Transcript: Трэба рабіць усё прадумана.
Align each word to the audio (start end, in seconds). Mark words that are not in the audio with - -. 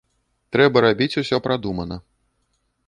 Трэба 0.55 0.77
рабіць 0.87 1.19
усё 1.21 1.37
прадумана. 1.49 1.95